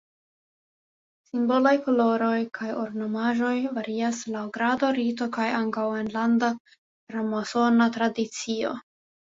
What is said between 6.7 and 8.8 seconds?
framasona tradicio.